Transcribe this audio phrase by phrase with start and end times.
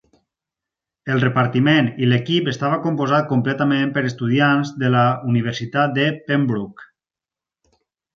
[1.15, 6.89] El repartiment i l'equip estava composat completament per estudiants de la universitat de Pembroke.